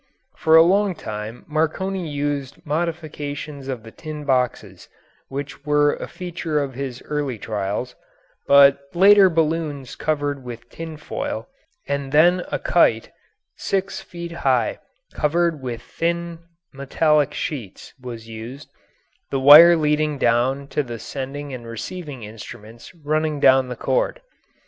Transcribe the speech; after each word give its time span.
For 0.35 0.55
a 0.55 0.63
long 0.63 0.95
time 0.95 1.45
Marconi 1.47 2.09
used 2.09 2.65
modifications 2.65 3.67
of 3.67 3.83
the 3.83 3.91
tin 3.91 4.25
boxes 4.25 4.89
which 5.27 5.63
were 5.63 5.93
a 5.93 6.07
feature 6.07 6.59
of 6.59 6.73
his 6.73 7.03
early 7.03 7.37
trials, 7.37 7.93
but 8.47 8.79
later 8.95 9.29
balloons 9.29 9.95
covered 9.95 10.43
with 10.43 10.67
tin 10.71 10.97
foil, 10.97 11.47
and 11.87 12.11
then 12.11 12.43
a 12.51 12.57
kite 12.57 13.11
six 13.57 13.99
feet 14.01 14.31
high, 14.31 14.79
covered 15.13 15.61
with 15.61 15.83
thin 15.83 16.39
metallic 16.73 17.31
sheets, 17.31 17.93
was 18.01 18.27
used, 18.27 18.71
the 19.29 19.39
wire 19.39 19.75
leading 19.75 20.17
down 20.17 20.67
to 20.69 20.81
the 20.81 20.97
sending 20.97 21.53
and 21.53 21.67
receiving 21.67 22.23
instruments 22.23 22.91
running 22.95 23.39
down 23.39 23.67
the 23.69 23.75
cord. 23.75 24.19